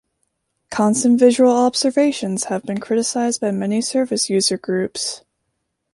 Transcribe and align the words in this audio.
Constant 0.71 1.19
visual 1.19 1.51
observations 1.55 2.45
have 2.45 2.63
been 2.63 2.79
criticised 2.79 3.39
by 3.39 3.51
many 3.51 3.81
service 3.81 4.31
user 4.31 4.57
groups. 4.57 5.23